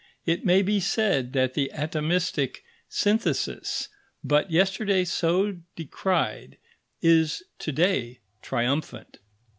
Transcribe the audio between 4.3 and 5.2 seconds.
yesterday